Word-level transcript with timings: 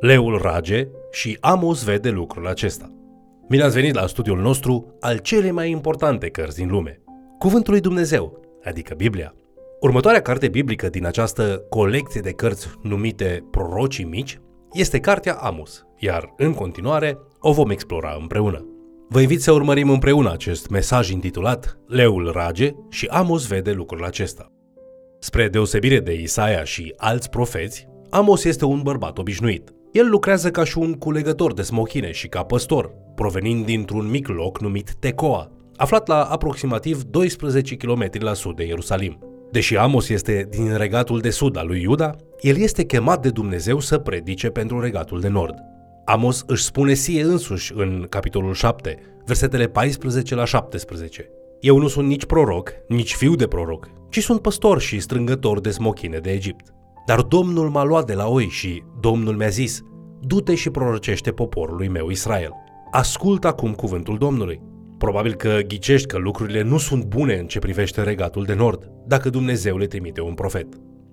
Leul 0.00 0.38
rage 0.42 0.88
și 1.10 1.36
Amos 1.40 1.84
vede 1.84 2.10
lucrul 2.10 2.46
acesta. 2.46 2.90
Bine 3.48 3.62
ați 3.62 3.74
venit 3.74 3.94
la 3.94 4.06
studiul 4.06 4.40
nostru 4.40 4.96
al 5.00 5.18
cele 5.18 5.50
mai 5.50 5.70
importante 5.70 6.28
cărți 6.28 6.56
din 6.56 6.68
lume, 6.68 7.00
Cuvântul 7.38 7.72
lui 7.72 7.82
Dumnezeu, 7.82 8.40
adică 8.64 8.94
Biblia. 8.94 9.34
Următoarea 9.80 10.22
carte 10.22 10.48
biblică 10.48 10.88
din 10.88 11.06
această 11.06 11.64
colecție 11.68 12.20
de 12.20 12.30
cărți 12.30 12.68
numite 12.82 13.44
Prorocii 13.50 14.04
Mici 14.04 14.40
este 14.72 15.00
cartea 15.00 15.34
Amos, 15.34 15.86
iar 15.98 16.34
în 16.36 16.54
continuare 16.54 17.18
o 17.40 17.52
vom 17.52 17.70
explora 17.70 18.16
împreună. 18.20 18.66
Vă 19.08 19.20
invit 19.20 19.42
să 19.42 19.52
urmărim 19.52 19.90
împreună 19.90 20.32
acest 20.32 20.68
mesaj 20.68 21.10
intitulat 21.10 21.78
Leul 21.86 22.30
rage 22.32 22.72
și 22.90 23.06
Amos 23.06 23.46
vede 23.46 23.72
lucrul 23.72 24.04
acesta. 24.04 24.52
Spre 25.18 25.48
deosebire 25.48 26.00
de 26.00 26.12
Isaia 26.12 26.64
și 26.64 26.94
alți 26.96 27.30
profeți, 27.30 27.88
Amos 28.10 28.44
este 28.44 28.64
un 28.64 28.82
bărbat 28.82 29.18
obișnuit. 29.18 29.75
El 29.96 30.08
lucrează 30.10 30.50
ca 30.50 30.64
și 30.64 30.78
un 30.78 30.92
culegător 30.94 31.54
de 31.54 31.62
smochine 31.62 32.12
și 32.12 32.28
ca 32.28 32.42
păstor, 32.42 32.94
provenind 33.14 33.64
dintr-un 33.64 34.10
mic 34.10 34.28
loc 34.28 34.60
numit 34.60 34.94
Tecoa, 34.94 35.50
aflat 35.76 36.08
la 36.08 36.22
aproximativ 36.22 37.02
12 37.02 37.76
km 37.76 38.08
la 38.18 38.34
sud 38.34 38.56
de 38.56 38.64
Ierusalim. 38.64 39.18
Deși 39.50 39.76
Amos 39.76 40.08
este 40.08 40.46
din 40.50 40.76
regatul 40.76 41.20
de 41.20 41.30
sud 41.30 41.56
al 41.56 41.66
lui 41.66 41.80
Iuda, 41.80 42.16
el 42.40 42.56
este 42.56 42.84
chemat 42.84 43.22
de 43.22 43.30
Dumnezeu 43.30 43.80
să 43.80 43.98
predice 43.98 44.48
pentru 44.48 44.80
regatul 44.80 45.20
de 45.20 45.28
nord. 45.28 45.54
Amos 46.04 46.44
își 46.46 46.64
spune 46.64 46.94
sie 46.94 47.22
însuși 47.22 47.72
în 47.76 48.06
capitolul 48.08 48.54
7, 48.54 48.98
versetele 49.24 49.66
14 49.66 50.34
la 50.34 50.44
17. 50.44 51.30
Eu 51.60 51.78
nu 51.78 51.88
sunt 51.88 52.06
nici 52.06 52.24
proroc, 52.24 52.72
nici 52.88 53.14
fiu 53.14 53.34
de 53.34 53.46
proroc, 53.46 53.88
ci 54.10 54.22
sunt 54.22 54.40
păstor 54.40 54.80
și 54.80 55.00
strângător 55.00 55.60
de 55.60 55.70
smochine 55.70 56.18
de 56.18 56.30
Egipt. 56.30 56.75
Dar 57.06 57.20
Domnul 57.20 57.68
m-a 57.68 57.84
luat 57.84 58.06
de 58.06 58.14
la 58.14 58.28
oi 58.28 58.48
și 58.48 58.82
Domnul 59.00 59.36
mi-a 59.36 59.48
zis, 59.48 59.82
du-te 60.20 60.54
și 60.54 60.70
prorocește 60.70 61.30
poporului 61.30 61.88
meu 61.88 62.08
Israel. 62.08 62.50
Ascult 62.90 63.44
acum 63.44 63.72
cuvântul 63.72 64.18
Domnului. 64.18 64.60
Probabil 64.98 65.34
că 65.34 65.58
ghicești 65.66 66.06
că 66.06 66.18
lucrurile 66.18 66.62
nu 66.62 66.78
sunt 66.78 67.04
bune 67.04 67.34
în 67.34 67.46
ce 67.46 67.58
privește 67.58 68.02
regatul 68.02 68.44
de 68.44 68.54
nord, 68.54 68.90
dacă 69.06 69.30
Dumnezeu 69.30 69.76
le 69.76 69.86
trimite 69.86 70.20
un 70.20 70.34
profet. 70.34 70.66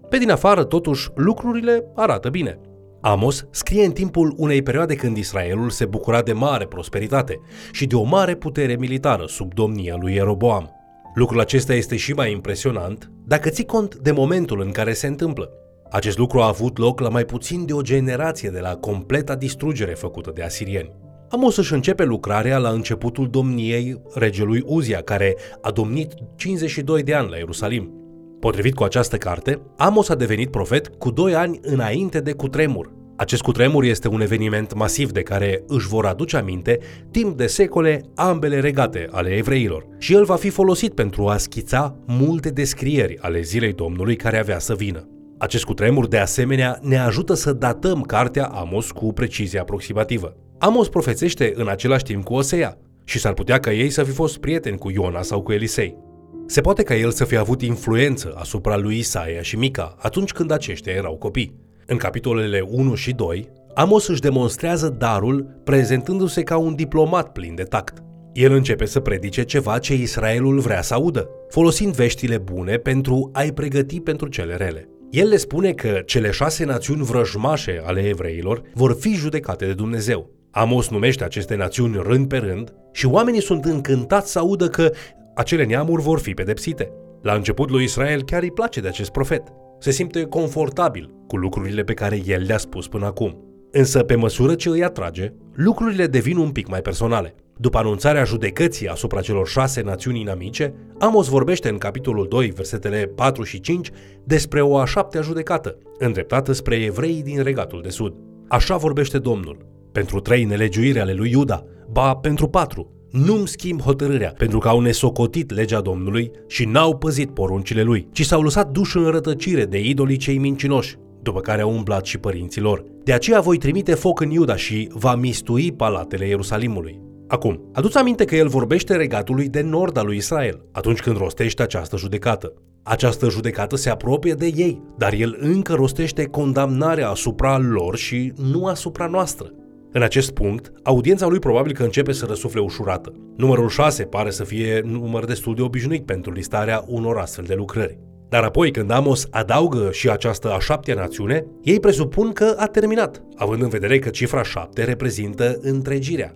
Pe 0.10 0.18
din 0.18 0.32
afară, 0.32 0.64
totuși, 0.64 1.10
lucrurile 1.16 1.92
arată 1.96 2.30
bine. 2.30 2.60
Amos 3.02 3.48
scrie 3.50 3.86
în 3.86 3.92
timpul 3.92 4.34
unei 4.38 4.62
perioade 4.62 4.96
când 4.96 5.18
Israelul 5.18 5.70
se 5.70 5.86
bucura 5.86 6.22
de 6.22 6.34
mare 6.34 6.66
prosperitate 6.66 7.40
și 7.72 7.86
de 7.86 7.96
o 7.96 8.04
mare 8.04 8.36
putere 8.36 8.76
militară 8.76 9.26
sub 9.28 9.54
domnia 9.54 9.96
lui 10.00 10.14
Jeroboam. 10.14 10.70
Lucrul 11.14 11.40
acesta 11.40 11.74
este 11.74 11.96
și 11.96 12.14
mai 12.14 12.32
impresionant 12.32 13.12
dacă 13.26 13.50
ții 13.50 13.66
cont 13.66 13.96
de 13.96 14.12
momentul 14.12 14.62
în 14.62 14.72
care 14.72 14.94
se 14.94 15.08
întâmplă. 15.08 15.50
Acest 15.94 16.18
lucru 16.18 16.40
a 16.40 16.48
avut 16.48 16.78
loc 16.78 17.00
la 17.00 17.10
mai 17.10 17.26
puțin 17.26 17.66
de 17.66 17.74
o 17.74 17.82
generație 17.82 18.50
de 18.50 18.60
la 18.60 18.76
completa 18.76 19.36
distrugere 19.36 19.94
făcută 19.94 20.32
de 20.36 20.44
asirieni. 20.44 20.92
Amos 21.30 21.58
își 21.58 21.74
începe 21.74 22.04
lucrarea 22.04 22.58
la 22.58 22.70
începutul 22.70 23.30
domniei 23.30 24.02
regelui 24.14 24.64
Uzia, 24.66 25.02
care 25.02 25.36
a 25.62 25.72
domnit 25.72 26.14
52 26.36 27.04
de 27.04 27.14
ani 27.14 27.30
la 27.30 27.38
Ierusalim. 27.38 27.92
Potrivit 28.40 28.74
cu 28.74 28.84
această 28.84 29.18
carte, 29.18 29.62
Amos 29.78 30.10
a 30.10 30.16
devenit 30.16 30.50
profet 30.50 30.88
cu 30.88 31.12
2 31.12 31.36
ani 31.36 31.60
înainte 31.62 32.20
de 32.20 32.32
cutremur. 32.32 32.94
Acest 33.16 33.42
cutremur 33.42 33.84
este 33.84 34.08
un 34.08 34.22
eveniment 34.22 34.74
masiv 34.74 35.12
de 35.12 35.22
care 35.22 35.64
își 35.68 35.88
vor 35.88 36.06
aduce 36.06 36.38
aminte 36.38 36.80
timp 37.12 37.38
de 37.38 37.48
secole 37.48 38.02
ambele 38.16 38.60
regate 38.60 39.08
ale 39.12 39.30
evreilor 39.30 39.88
și 39.98 40.14
el 40.14 40.24
va 40.24 40.36
fi 40.36 40.50
folosit 40.50 40.94
pentru 40.94 41.28
a 41.28 41.38
schița 41.38 41.96
multe 42.06 42.50
descrieri 42.50 43.18
ale 43.20 43.42
zilei 43.42 43.74
Domnului 43.74 44.16
care 44.16 44.40
avea 44.40 44.60
să 44.60 44.76
vină. 44.76 45.08
Acest 45.44 45.64
cutremur, 45.64 46.08
de 46.08 46.18
asemenea, 46.18 46.80
ne 46.82 46.98
ajută 46.98 47.34
să 47.34 47.54
datăm 47.54 48.02
cartea 48.02 48.46
Amos 48.46 48.92
cu 48.92 49.14
precizie 49.14 49.60
aproximativă. 49.60 50.36
Amos 50.58 50.90
profețește 50.90 51.52
în 51.56 51.68
același 51.68 52.04
timp 52.04 52.24
cu 52.24 52.34
Osea 52.34 52.78
și 53.04 53.20
s-ar 53.20 53.34
putea 53.34 53.60
ca 53.60 53.74
ei 53.74 53.90
să 53.90 54.04
fi 54.04 54.12
fost 54.12 54.38
prieteni 54.38 54.78
cu 54.78 54.90
Iona 54.90 55.22
sau 55.22 55.42
cu 55.42 55.52
Elisei. 55.52 55.98
Se 56.46 56.62
poate 56.62 56.84
ca 56.84 56.96
el 56.96 57.12
să 57.12 57.26
fie 57.26 57.38
avut 57.38 57.62
influență 57.62 58.34
asupra 58.38 58.78
lui 58.78 58.98
Isaia 58.98 59.42
și 59.42 59.56
Mica 59.56 59.96
atunci 59.98 60.32
când 60.32 60.52
aceștia 60.52 60.94
erau 60.94 61.16
copii. 61.16 61.56
În 61.86 61.98
capitolele 61.98 62.60
1 62.70 62.96
și 62.96 63.12
2, 63.12 63.50
Amos 63.74 64.08
își 64.08 64.22
demonstrează 64.22 64.90
darul 64.98 65.62
prezentându-se 65.64 66.44
ca 66.44 66.58
un 66.58 66.76
diplomat 66.76 67.32
plin 67.32 67.56
de 67.56 67.64
tact. 67.64 67.98
El 68.34 68.52
începe 68.52 68.86
să 68.86 69.00
predice 69.00 69.44
ceva 69.44 69.78
ce 69.78 69.94
Israelul 69.94 70.60
vrea 70.60 70.82
să 70.82 70.94
audă, 70.94 71.30
folosind 71.50 71.96
veștile 71.96 72.38
bune 72.38 72.78
pentru 72.78 73.30
a-i 73.34 73.52
pregăti 73.52 74.00
pentru 74.00 74.28
cele 74.28 74.56
rele. 74.56 74.88
El 75.14 75.28
le 75.28 75.38
spune 75.38 75.74
că 75.74 76.02
cele 76.06 76.32
șase 76.32 76.66
națiuni 76.66 77.04
vrăjmașe 77.04 77.82
ale 77.86 78.02
evreilor 78.02 78.62
vor 78.74 78.96
fi 79.00 79.14
judecate 79.14 79.66
de 79.66 79.74
Dumnezeu. 79.74 80.30
Amos 80.52 80.90
numește 80.90 81.24
aceste 81.24 81.56
națiuni 81.56 82.02
rând 82.04 82.28
pe 82.28 82.38
rând 82.38 82.74
și 82.92 83.06
oamenii 83.06 83.42
sunt 83.42 83.66
încântați 83.66 84.32
să 84.32 84.40
audă 84.40 84.68
că 84.68 84.92
acele 85.36 85.66
neamuri 85.66 86.02
vor 86.02 86.20
fi 86.20 86.34
pedepsite. 86.34 86.92
La 87.22 87.34
început 87.34 87.70
lui 87.70 87.84
Israel 87.84 88.24
chiar 88.24 88.42
îi 88.42 88.52
place 88.52 88.80
de 88.80 88.88
acest 88.88 89.12
profet. 89.12 89.44
Se 89.80 89.92
simte 89.92 90.24
confortabil 90.24 91.14
cu 91.28 91.38
lucrurile 91.38 91.84
pe 91.84 91.94
care 91.94 92.22
el 92.26 92.44
le-a 92.44 92.58
spus 92.58 92.88
până 92.88 93.06
acum. 93.06 93.53
Însă, 93.76 94.04
pe 94.04 94.16
măsură 94.16 94.56
ce 94.56 94.70
îi 94.70 94.84
atrage, 94.84 95.34
lucrurile 95.54 96.08
devin 96.08 96.38
un 96.38 96.52
pic 96.52 96.68
mai 96.68 96.82
personale. 96.82 97.36
După 97.58 97.78
anunțarea 97.78 98.24
judecății 98.24 98.88
asupra 98.88 99.22
celor 99.22 99.48
șase 99.48 99.82
națiuni 99.82 100.20
inamice, 100.20 100.74
Amos 101.00 101.28
vorbește 101.28 101.70
în 101.70 101.78
capitolul 101.78 102.28
2, 102.30 102.52
versetele 102.56 103.12
4 103.16 103.44
și 103.44 103.60
5, 103.60 103.90
despre 104.24 104.62
o 104.62 104.78
a 104.78 104.86
șaptea 104.86 105.22
judecată, 105.22 105.78
îndreptată 105.98 106.52
spre 106.52 106.76
evreii 106.76 107.24
din 107.24 107.44
regatul 107.44 107.82
de 107.82 107.90
sud. 107.90 108.14
Așa 108.48 108.78
vorbește 108.78 109.18
Domnul. 109.20 109.58
Pentru 109.92 110.20
trei 110.20 110.44
nelegiuiri 110.44 111.00
ale 111.00 111.14
lui 111.14 111.32
Iuda, 111.32 111.66
ba 111.92 112.16
pentru 112.16 112.48
patru, 112.48 112.92
nu-mi 113.12 113.48
schimb 113.48 113.82
hotărârea, 113.82 114.34
pentru 114.38 114.60
că 114.60 114.68
au 114.68 114.80
nesocotit 114.80 115.52
legea 115.52 115.82
Domnului 115.82 116.32
și 116.48 116.66
n-au 116.66 116.98
păzit 116.98 117.30
poruncile 117.30 117.82
lui, 117.82 118.08
ci 118.12 118.26
s-au 118.26 118.42
lăsat 118.42 118.72
duși 118.72 118.98
în 118.98 119.10
rătăcire 119.10 119.66
de 119.66 119.80
idolii 119.80 120.18
cei 120.18 120.38
mincinoși, 120.38 120.98
după 121.24 121.40
care 121.40 121.62
au 121.62 121.72
umblat 121.72 122.06
și 122.06 122.18
părinții 122.18 122.62
lor. 122.62 122.84
De 123.04 123.14
aceea 123.14 123.40
voi 123.40 123.58
trimite 123.58 123.94
foc 123.94 124.20
în 124.20 124.30
Iuda 124.30 124.56
și 124.56 124.90
va 124.94 125.16
mistui 125.16 125.72
palatele 125.72 126.28
Ierusalimului. 126.28 127.00
Acum, 127.28 127.70
aduți 127.74 127.98
aminte 127.98 128.26
că 128.26 128.36
el 128.36 128.48
vorbește 128.48 128.96
regatului 128.96 129.50
de 129.50 129.62
nord 129.62 129.98
al 129.98 130.06
lui 130.06 130.18
Israel, 130.18 130.66
atunci 130.72 131.00
când 131.00 131.18
rostește 131.18 131.62
această 131.62 131.98
judecată. 131.98 132.54
Această 132.84 133.30
judecată 133.30 133.76
se 133.76 133.90
apropie 133.90 134.34
de 134.34 134.52
ei, 134.56 134.82
dar 134.98 135.14
el 135.14 135.38
încă 135.40 135.74
rostește 135.74 136.26
condamnarea 136.26 137.10
asupra 137.10 137.58
lor 137.58 137.96
și 137.98 138.34
nu 138.52 138.66
asupra 138.66 139.08
noastră. 139.08 139.52
În 139.92 140.02
acest 140.02 140.32
punct, 140.32 140.72
audiența 140.84 141.28
lui 141.28 141.40
probabil 141.40 141.74
că 141.74 141.84
începe 141.84 142.12
să 142.12 142.26
răsufle 142.26 142.60
ușurată. 142.60 143.14
Numărul 143.38 143.70
6 143.70 144.04
pare 144.04 144.30
să 144.30 144.44
fie 144.44 144.82
număr 144.86 145.26
destul 145.26 145.56
de 145.56 145.62
obișnuit 145.62 146.06
pentru 146.06 146.32
listarea 146.32 146.84
unor 146.88 147.18
astfel 147.18 147.46
de 147.48 147.54
lucrări. 147.54 148.00
Dar 148.34 148.44
apoi, 148.44 148.72
când 148.72 148.92
Amos 148.92 149.28
adaugă 149.32 149.90
și 149.92 150.10
această 150.10 150.52
a 150.52 150.60
șaptea 150.60 150.96
națiune, 150.96 151.46
ei 151.62 151.80
presupun 151.80 152.32
că 152.32 152.56
a 152.58 152.66
terminat, 152.66 153.24
având 153.36 153.62
în 153.62 153.70
vedere 153.70 154.00
că 154.00 154.10
cifra 154.10 154.44
7 154.44 154.84
reprezintă 154.84 155.58
întregirea. 155.62 156.36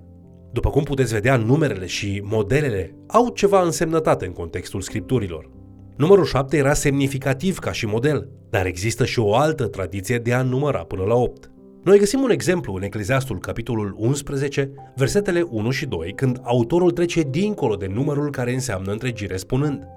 După 0.51 0.69
cum 0.69 0.83
puteți 0.83 1.13
vedea, 1.13 1.35
numerele 1.35 1.85
și 1.85 2.21
modelele 2.25 2.95
au 3.07 3.29
ceva 3.29 3.61
însemnătate 3.61 4.25
în 4.25 4.31
contextul 4.31 4.81
scripturilor. 4.81 5.49
Numărul 5.95 6.25
7 6.25 6.57
era 6.57 6.73
semnificativ 6.73 7.59
ca 7.59 7.71
și 7.71 7.85
model, 7.85 8.29
dar 8.49 8.65
există 8.65 9.05
și 9.05 9.19
o 9.19 9.35
altă 9.35 9.67
tradiție 9.67 10.17
de 10.17 10.33
a 10.33 10.41
număra 10.41 10.79
până 10.79 11.03
la 11.03 11.15
8. 11.15 11.51
Noi 11.83 11.99
găsim 11.99 12.21
un 12.21 12.29
exemplu 12.29 12.73
în 12.73 12.81
Ecleziastul, 12.81 13.39
capitolul 13.39 13.95
11, 13.97 14.71
versetele 14.95 15.47
1 15.49 15.71
și 15.71 15.85
2, 15.85 16.13
când 16.15 16.39
autorul 16.43 16.91
trece 16.91 17.21
dincolo 17.29 17.75
de 17.75 17.91
numărul 17.93 18.31
care 18.31 18.53
înseamnă 18.53 18.91
întregire, 18.91 19.37
spunând 19.37 19.87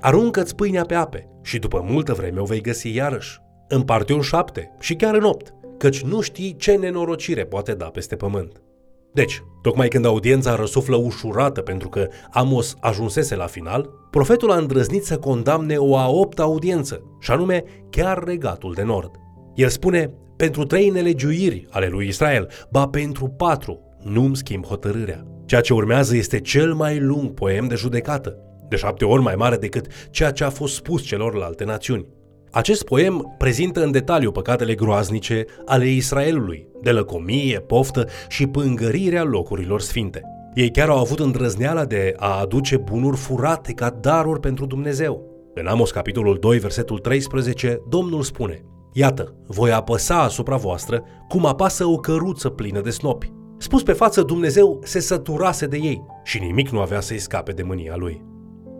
Aruncă-ți 0.00 0.54
pâinea 0.54 0.84
pe 0.84 0.94
ape 0.94 1.28
și 1.42 1.58
după 1.58 1.84
multă 1.88 2.12
vreme 2.12 2.40
o 2.40 2.44
vei 2.44 2.60
găsi 2.60 2.94
iarăși. 2.94 3.38
Împarte-o 3.68 4.16
în 4.16 4.22
șapte 4.22 4.70
și 4.78 4.94
chiar 4.94 5.14
în 5.14 5.22
opt, 5.22 5.54
căci 5.78 6.02
nu 6.02 6.20
știi 6.20 6.56
ce 6.56 6.72
nenorocire 6.72 7.44
poate 7.44 7.74
da 7.74 7.84
peste 7.84 8.16
pământ. 8.16 8.62
Deci, 9.12 9.42
tocmai 9.62 9.88
când 9.88 10.04
audiența 10.04 10.54
răsuflă 10.54 10.96
ușurată 10.96 11.60
pentru 11.60 11.88
că 11.88 12.08
Amos 12.30 12.74
ajunsese 12.80 13.36
la 13.36 13.46
final, 13.46 13.90
profetul 14.10 14.50
a 14.50 14.56
îndrăznit 14.56 15.04
să 15.04 15.18
condamne 15.18 15.76
o 15.76 15.96
a 15.96 16.08
opta 16.08 16.42
audiență, 16.42 17.02
și 17.20 17.30
anume 17.30 17.64
chiar 17.90 18.22
regatul 18.24 18.72
de 18.74 18.82
nord. 18.82 19.10
El 19.54 19.68
spune, 19.68 20.14
pentru 20.36 20.64
trei 20.64 20.88
nelegiuiri 20.88 21.66
ale 21.70 21.86
lui 21.86 22.06
Israel, 22.06 22.50
ba 22.70 22.86
pentru 22.88 23.26
patru, 23.26 23.80
nu-mi 24.02 24.36
schimb 24.36 24.64
hotărârea. 24.64 25.26
Ceea 25.46 25.60
ce 25.60 25.72
urmează 25.72 26.16
este 26.16 26.40
cel 26.40 26.74
mai 26.74 26.98
lung 27.00 27.30
poem 27.30 27.66
de 27.68 27.74
judecată, 27.74 28.36
de 28.70 28.76
șapte 28.76 29.04
ori 29.04 29.22
mai 29.22 29.34
mare 29.34 29.56
decât 29.56 29.86
ceea 30.10 30.30
ce 30.30 30.44
a 30.44 30.50
fost 30.50 30.74
spus 30.74 31.02
celorlalte 31.02 31.64
națiuni. 31.64 32.06
Acest 32.50 32.84
poem 32.84 33.34
prezintă 33.38 33.82
în 33.82 33.90
detaliu 33.90 34.30
păcatele 34.30 34.74
groaznice 34.74 35.44
ale 35.66 35.88
Israelului, 35.88 36.68
de 36.82 36.90
lăcomie, 36.90 37.60
poftă 37.60 38.08
și 38.28 38.46
pângărirea 38.46 39.22
locurilor 39.22 39.80
sfinte. 39.80 40.22
Ei 40.54 40.70
chiar 40.70 40.88
au 40.88 40.98
avut 40.98 41.18
îndrăzneala 41.18 41.84
de 41.84 42.14
a 42.16 42.40
aduce 42.40 42.76
bunuri 42.76 43.16
furate 43.16 43.72
ca 43.72 43.90
daruri 43.90 44.40
pentru 44.40 44.66
Dumnezeu. 44.66 45.24
În 45.54 45.66
Amos 45.66 45.90
capitolul 45.90 46.36
2, 46.40 46.58
versetul 46.58 46.98
13, 46.98 47.82
Domnul 47.88 48.22
spune 48.22 48.64
Iată, 48.92 49.34
voi 49.46 49.72
apăsa 49.72 50.22
asupra 50.22 50.56
voastră 50.56 51.02
cum 51.28 51.46
apasă 51.46 51.84
o 51.84 51.96
căruță 51.96 52.48
plină 52.48 52.80
de 52.80 52.90
snopi. 52.90 53.32
Spus 53.58 53.82
pe 53.82 53.92
față, 53.92 54.22
Dumnezeu 54.22 54.80
se 54.84 55.00
săturase 55.00 55.66
de 55.66 55.76
ei 55.76 56.02
și 56.24 56.38
nimic 56.38 56.68
nu 56.68 56.80
avea 56.80 57.00
să-i 57.00 57.18
scape 57.18 57.52
de 57.52 57.62
mânia 57.62 57.96
lui. 57.96 58.29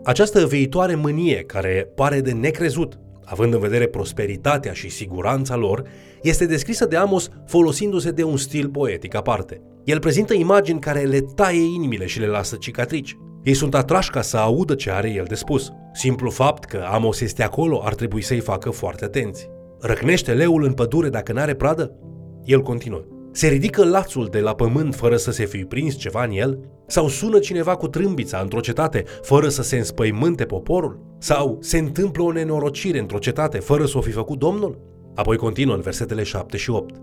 Această 0.03 0.45
viitoare 0.45 0.95
mânie, 0.95 1.43
care 1.43 1.91
pare 1.95 2.21
de 2.21 2.31
necrezut, 2.31 2.99
având 3.25 3.53
în 3.53 3.59
vedere 3.59 3.87
prosperitatea 3.87 4.73
și 4.73 4.89
siguranța 4.89 5.55
lor, 5.55 5.83
este 6.21 6.45
descrisă 6.45 6.85
de 6.85 6.95
Amos 6.95 7.29
folosindu-se 7.47 8.11
de 8.11 8.23
un 8.23 8.37
stil 8.37 8.69
poetic 8.69 9.15
aparte. 9.15 9.61
El 9.83 9.99
prezintă 9.99 10.33
imagini 10.33 10.79
care 10.79 11.01
le 11.01 11.19
taie 11.35 11.61
inimile 11.61 12.05
și 12.05 12.19
le 12.19 12.27
lasă 12.27 12.55
cicatrici. 12.55 13.17
Ei 13.43 13.53
sunt 13.53 13.75
atrași 13.75 14.09
ca 14.09 14.21
să 14.21 14.37
audă 14.37 14.75
ce 14.75 14.91
are 14.91 15.11
el 15.11 15.25
de 15.27 15.35
spus. 15.35 15.71
Simplu 15.93 16.29
fapt 16.29 16.65
că 16.65 16.85
Amos 16.91 17.21
este 17.21 17.43
acolo 17.43 17.81
ar 17.83 17.95
trebui 17.95 18.21
să-i 18.21 18.39
facă 18.39 18.69
foarte 18.69 19.05
atenți. 19.05 19.49
Răcnește 19.79 20.33
leul 20.33 20.63
în 20.63 20.73
pădure 20.73 21.09
dacă 21.09 21.33
n-are 21.33 21.53
pradă? 21.53 21.95
El 22.43 22.61
continuă. 22.61 23.01
Se 23.33 23.47
ridică 23.47 23.85
lațul 23.85 24.27
de 24.31 24.39
la 24.39 24.55
pământ 24.55 24.95
fără 24.95 25.15
să 25.15 25.31
se 25.31 25.45
fi 25.45 25.57
prins 25.57 25.95
ceva 25.95 26.23
în 26.23 26.31
el? 26.31 26.59
Sau 26.87 27.07
sună 27.07 27.39
cineva 27.39 27.75
cu 27.75 27.87
trâmbița 27.87 28.37
într-o 28.37 28.59
cetate 28.59 29.03
fără 29.21 29.49
să 29.49 29.61
se 29.61 29.77
înspăimânte 29.77 30.45
poporul? 30.45 30.99
Sau 31.17 31.57
se 31.61 31.77
întâmplă 31.77 32.23
o 32.23 32.31
nenorocire 32.31 32.99
într-o 32.99 33.17
cetate 33.17 33.57
fără 33.57 33.85
să 33.85 33.97
o 33.97 34.01
fi 34.01 34.11
făcut 34.11 34.39
Domnul? 34.39 34.79
Apoi 35.15 35.37
continuă 35.37 35.75
în 35.75 35.81
versetele 35.81 36.23
7 36.23 36.57
și 36.57 36.69
8. 36.69 36.95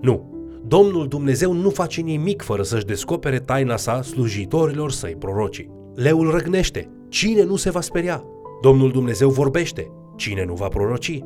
Nu, 0.00 0.34
Domnul 0.66 1.08
Dumnezeu 1.08 1.52
nu 1.52 1.70
face 1.70 2.00
nimic 2.00 2.42
fără 2.42 2.62
să-și 2.62 2.84
descopere 2.84 3.38
taina 3.38 3.76
sa 3.76 4.02
slujitorilor 4.02 4.90
săi 4.90 5.16
prorocii. 5.18 5.70
Leul 5.94 6.30
răgnește, 6.30 6.90
cine 7.08 7.42
nu 7.42 7.56
se 7.56 7.70
va 7.70 7.80
speria? 7.80 8.24
Domnul 8.62 8.90
Dumnezeu 8.90 9.30
vorbește, 9.30 9.90
cine 10.16 10.44
nu 10.44 10.54
va 10.54 10.68
proroci? 10.68 11.22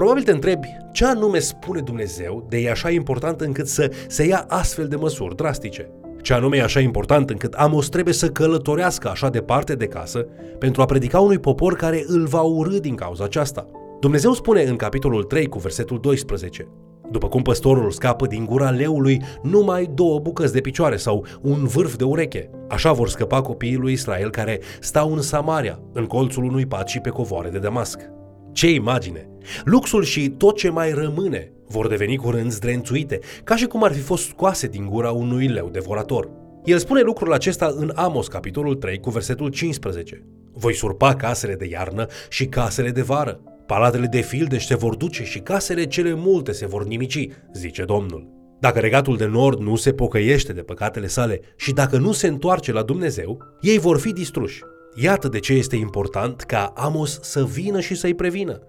Probabil 0.00 0.24
te 0.24 0.30
întrebi 0.32 0.76
ce 0.92 1.04
anume 1.04 1.38
spune 1.38 1.80
Dumnezeu 1.80 2.46
de 2.48 2.58
e 2.58 2.70
așa 2.70 2.90
important 2.90 3.40
încât 3.40 3.66
să 3.66 3.92
se 4.08 4.26
ia 4.26 4.44
astfel 4.48 4.88
de 4.88 4.96
măsuri 4.96 5.36
drastice. 5.36 5.90
Ce 6.22 6.32
anume 6.32 6.56
e 6.56 6.62
așa 6.62 6.80
important 6.80 7.30
încât 7.30 7.52
Amos 7.52 7.88
trebuie 7.88 8.14
să 8.14 8.28
călătorească 8.28 9.08
așa 9.08 9.28
departe 9.28 9.74
de 9.74 9.86
casă 9.86 10.26
pentru 10.58 10.82
a 10.82 10.84
predica 10.84 11.20
unui 11.20 11.38
popor 11.38 11.76
care 11.76 12.04
îl 12.06 12.26
va 12.26 12.40
urâ 12.40 12.78
din 12.78 12.94
cauza 12.94 13.24
aceasta. 13.24 13.66
Dumnezeu 14.00 14.32
spune 14.32 14.62
în 14.62 14.76
capitolul 14.76 15.22
3 15.22 15.46
cu 15.46 15.58
versetul 15.58 16.00
12 16.00 16.68
după 17.10 17.28
cum 17.28 17.42
păstorul 17.42 17.90
scapă 17.90 18.26
din 18.26 18.44
gura 18.44 18.70
leului 18.70 19.22
numai 19.42 19.90
două 19.94 20.18
bucăți 20.18 20.52
de 20.52 20.60
picioare 20.60 20.96
sau 20.96 21.24
un 21.40 21.64
vârf 21.64 21.96
de 21.96 22.04
ureche, 22.04 22.50
așa 22.68 22.92
vor 22.92 23.08
scăpa 23.08 23.42
copiii 23.42 23.76
lui 23.76 23.92
Israel 23.92 24.30
care 24.30 24.60
stau 24.80 25.12
în 25.12 25.20
Samaria, 25.20 25.80
în 25.92 26.06
colțul 26.06 26.44
unui 26.44 26.66
pat 26.66 26.88
și 26.88 27.00
pe 27.00 27.08
covoare 27.08 27.48
de 27.48 27.58
Damasc. 27.58 28.10
Ce 28.52 28.70
imagine! 28.70 29.28
Luxul 29.64 30.02
și 30.02 30.28
tot 30.28 30.56
ce 30.56 30.68
mai 30.68 30.92
rămâne 30.92 31.52
vor 31.68 31.88
deveni 31.88 32.16
curând 32.16 32.50
zdrențuite, 32.50 33.18
ca 33.44 33.56
și 33.56 33.66
cum 33.66 33.84
ar 33.84 33.92
fi 33.92 34.00
fost 34.00 34.26
scoase 34.26 34.66
din 34.66 34.86
gura 34.86 35.10
unui 35.10 35.46
leu 35.46 35.68
devorator. 35.68 36.30
El 36.64 36.78
spune 36.78 37.00
lucrul 37.00 37.32
acesta 37.32 37.74
în 37.76 37.92
Amos, 37.94 38.28
capitolul 38.28 38.74
3, 38.74 39.00
cu 39.00 39.10
versetul 39.10 39.48
15. 39.48 40.24
Voi 40.52 40.74
surpa 40.74 41.14
casele 41.14 41.54
de 41.54 41.66
iarnă 41.66 42.06
și 42.28 42.46
casele 42.46 42.90
de 42.90 43.02
vară. 43.02 43.40
Palatele 43.66 44.06
de 44.06 44.20
fildeș 44.20 44.64
se 44.66 44.76
vor 44.76 44.94
duce 44.94 45.24
și 45.24 45.38
casele 45.38 45.86
cele 45.86 46.14
multe 46.14 46.52
se 46.52 46.66
vor 46.66 46.86
nimici, 46.86 47.28
zice 47.52 47.84
Domnul. 47.84 48.28
Dacă 48.60 48.78
regatul 48.78 49.16
de 49.16 49.26
nord 49.26 49.60
nu 49.60 49.76
se 49.76 49.92
pocăiește 49.92 50.52
de 50.52 50.60
păcatele 50.60 51.06
sale 51.06 51.40
și 51.56 51.72
dacă 51.72 51.98
nu 51.98 52.12
se 52.12 52.26
întoarce 52.26 52.72
la 52.72 52.82
Dumnezeu, 52.82 53.38
ei 53.60 53.78
vor 53.78 53.98
fi 53.98 54.12
distruși. 54.12 54.62
Iată 54.94 55.28
de 55.28 55.38
ce 55.38 55.52
este 55.52 55.76
important 55.76 56.40
ca 56.40 56.72
Amos 56.76 57.18
să 57.22 57.44
vină 57.44 57.80
și 57.80 57.94
să-i 57.94 58.14
prevină. 58.14 58.60